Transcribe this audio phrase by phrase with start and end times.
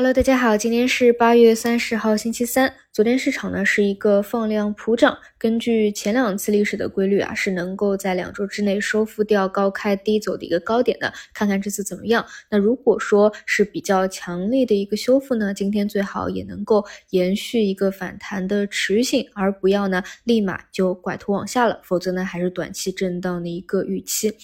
[0.00, 2.72] Hello，大家好，今天是八月三十号，星期三。
[2.92, 11.12] 昨天市场呢是一个放量普涨，根据前两次历史的规律啊，是能够在两周之内收复掉高开低走的一个高点的。
[11.32, 12.26] 看看这次怎么样？
[12.50, 24.34] 那如果说是比较强烈的一个修复呢，今天最好也能够延续一个反弹的持续性，而不要呢立马就拐头往下了，否则呢还是短期震荡的一个预期。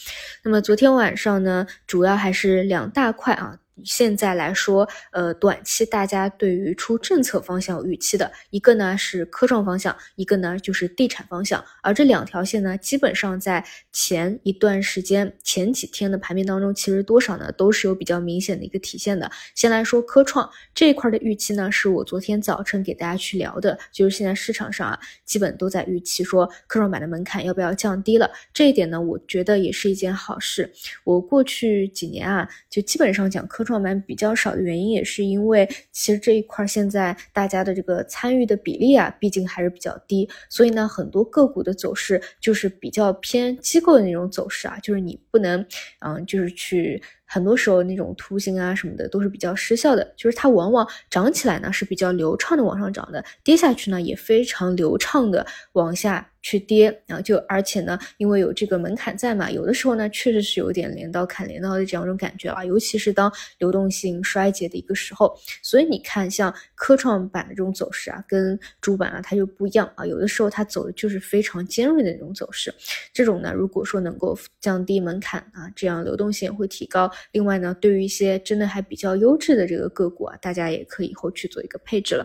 [0.44, 3.58] 那么昨天晚上呢，主要还是两大块啊。
[3.84, 11.62] 现在来说，呃，短期大家对于出政策方向有预期的一个呢是科创方向，一个呢就是地产方向。
[11.82, 13.62] 而这两条线呢，基本上在
[13.92, 19.30] 前一段时间、前几天的盘面当中，其实多少呢都是有比较明显的一个体现的。
[19.54, 28.30] 先来说科创这一块的预期呢，是我昨天早晨给大家去聊的，就是现在市场上啊，基本都在预期说科创板的门槛要不要降低了。
[28.54, 30.72] 这一点呢，我觉得也是一件好事。
[31.04, 33.66] 我过去几年啊，就基本上讲科。
[33.66, 45.64] 创板比较少的原因，也是因为其实这一块现在大家的这个参参与的比例啊，毕竟还是比较低，所以呢，很多个股的走势就是比较偏机构的那种走势啊，就是你不能，
[46.00, 47.00] 嗯，就是去。
[47.28, 72.72] 很多时候那种图形啊什么的都是比较失效的，就是它往往涨起来呢是比较流畅的往上涨的，跌下去呢也非常流畅的往下去跌，然后就而且呢，因为有这个门槛在嘛，有的时候呢确实是有点镰刀砍镰刀的这样一种感觉啊，尤其是当流动性衰竭的一个时候，所以你看像科创板的这种走势啊，跟主板啊它就不一样啊，有的时候它走的就是非常尖锐的那种走势，
[73.12, 77.10] 这种呢如果说能够降低门槛啊，这样流动性会提高。
[77.32, 82.24] 另外呢，对于一些真的还比较优质的这个个股啊，大家也可以以后去做一个配置了。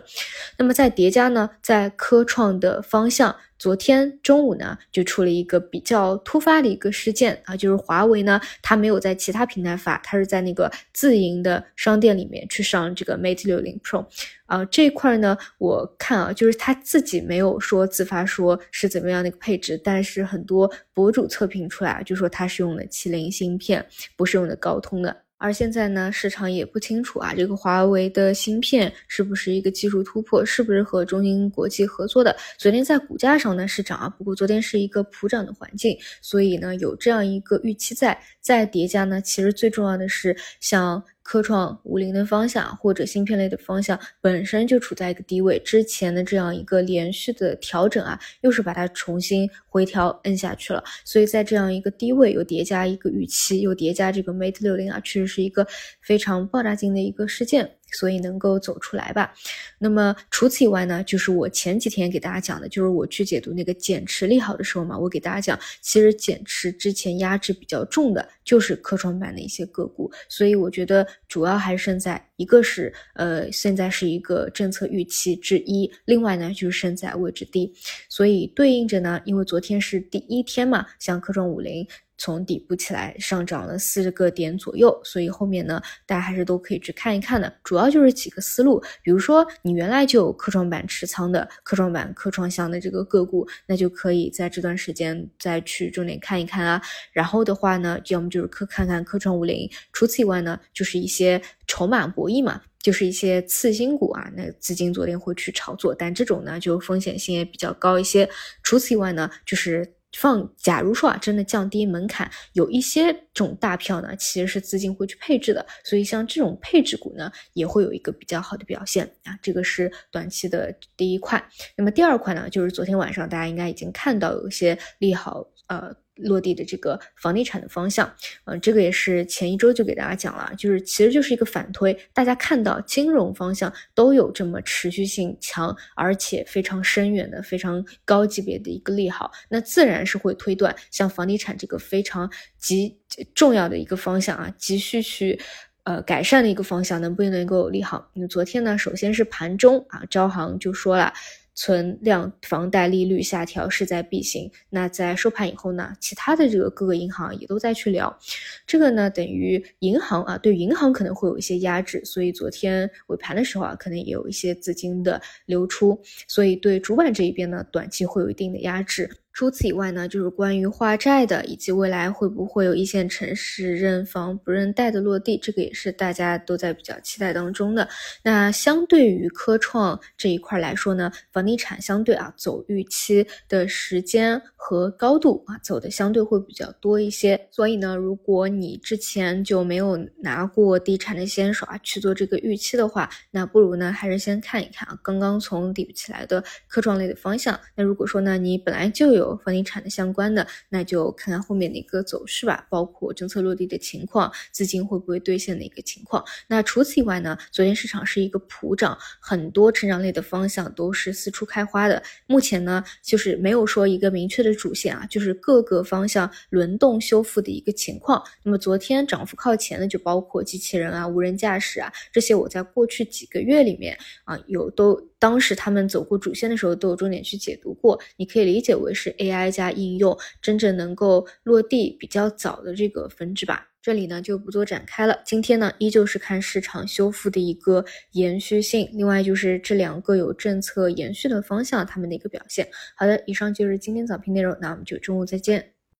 [0.56, 14.04] 那么在叠加呢，在科创的方向，昨天中午呢就出了一个比较突发的一个事件啊，就是华为呢它没有在其他平台发，它是在那个自营的商店里面去上这个 Mate 六零 Pro
[14.46, 23.86] 啊这一块呢，我看啊，就是它自己没有说自发说是怎么样的一个配置，但是很多博主测评出来就说它是用的麒麟芯片，
[24.16, 24.80] 不是用的高。
[24.80, 32.36] 通的，而现在呢，市场也不清楚啊，这个华为的芯片是不是一个技术突破，是不是和中芯国际合作的？
[32.56, 41.02] 昨天在股价上呢是涨啊，不过昨天是一个普涨的环境，所以呢有这样一个预期在，再叠加呢，其实最重要的是像。
[41.22, 50.82] 科创五零的方向或者芯片类的方向本身就处在一个低位，之前的这样一个连续的调整啊，又是把它重新回调摁下去了。
[51.04, 55.66] 所以在这样一个低位又叠加一个预期，又叠加这个 Mate 六零啊，确实是一个
[56.00, 57.76] 非常爆炸性的一个事件。
[57.92, 59.32] 所以能够走出来吧。
[59.78, 70.10] 那么除此以外呢，就是我前几天给大家讲的，就是我去解读那个减持利好的时候嘛，我给大家讲，其实减持之前压制比较重的就是科创板的一些个股。
[70.28, 77.72] 所以我觉得主要还是在一个是呃现在是一个政策预期之一，另外呢就是胜在位置低。
[78.08, 81.86] 所以对应着呢，因为昨天是第一天嘛，像科创五零。
[82.18, 87.52] 从底部起来上涨了四个点左右，所以后面呢，大家还是都可以去看一看的。
[87.64, 96.80] 主要就是几个思路，比如说你原来就有科创板持仓的科创板、科创项的这个个股，那就可以在这段时间再去重点看一看啊。
[97.12, 99.68] 然后的话呢，要么就是科看看科创五零。
[99.92, 108.28] 除此以外呢，就是一些筹码博弈嘛，就是一些次新股啊，那资金昨天会去炒作，但这种呢就风险性也比较高一些。
[108.62, 109.94] 除此以外呢，就是。
[110.18, 119.34] 放，假如说啊，真的降低门槛，有一些这种大票呢，其实是资金会去配置的，所以像这种配置股呢，也会有一个比较好的表现啊。
[119.40, 121.42] 这个是短期的第一块。
[121.78, 125.94] 那么第二块呢，就是昨天晚上大家应该已经看到有一些利好，呃。
[126.16, 128.14] 落地的这个房地产的方向，
[128.44, 143.00] 嗯，这个也是前一周就给大家讲了，就是其实就是一个反推，大家看到金融方向都有这么持续性强，而且非常深远的、非常高级别的一个利好，那自然是会推断像房地产这个非常极
[143.34, 145.40] 重要的一个方向啊，急需去
[145.84, 148.10] 呃改善的一个方向，能不能够利好？
[148.12, 151.14] 那昨天呢，首先是盘中啊，招行就说了。
[151.54, 154.50] 存量房贷利率下调势在必行。
[154.70, 158.18] 那在收盘以后呢，其他的这个各个银行也都在去聊，
[158.66, 169.10] 这个呢等于银行啊，对银行可能会有一些压制，所以昨天尾盘的时候啊，可能也有一些资金的流出，所以对主板这一边呢，短期会有一定的压制。
[169.32, 177.88] 除此以外呢，就是关于化债的，以及未来会不会有一线城市认房不认贷的落地，这个也是大家都在比较期待当中的。
[178.22, 187.40] 那相对于科创这一块来说呢，房地产相对啊走预期的时间和高度啊走的相对会比较多一些。
[187.50, 197.58] 所以呢，如果你之前就没有拿过地产的先手啊去做这个预期的话，那不如呢还是先看一看啊刚刚从底部起来的科创类的方向。
[197.74, 206.22] 那如果说呢你本来就有有房地产的相关的，那就看看后面的一个走势吧，包括政策落地的情况，资金会不会兑现的一个情况。
[206.48, 212.02] 那除此以外呢，昨天市场是一个普涨，很多成长类的方向都是四处开花的。
[212.26, 218.22] 目前呢，就是没有说一个明确的主线啊，就是各个方向轮动修复的一个情况。
[218.42, 225.11] 那么昨天涨幅靠前的就包括机器人啊、无人驾驶啊这些，我在过去几个月里面啊有都。
[225.22, 227.96] 当时他们走过主线的时候，都有重点去解读过。
[228.16, 233.68] 你可以理解为是 AI 加应用真正能够落地比较早的这个分支吧。
[233.80, 235.16] 这里呢就不做展开了。
[235.24, 237.84] 今天呢依旧是看市场修复的一个
[238.14, 242.66] 延续性，另外就是这两个有政策延续的方向，他们的一个表现。
[242.96, 245.71] 好的，以上就是今天早评内容，那我们就中午再见。